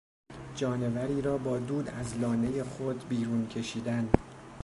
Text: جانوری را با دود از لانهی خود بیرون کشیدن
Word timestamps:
جانوری 0.55 1.21
را 1.21 1.37
با 1.37 1.57
دود 1.59 1.89
از 1.89 2.17
لانهی 2.17 2.63
خود 2.63 3.09
بیرون 3.09 3.47
کشیدن 3.47 4.09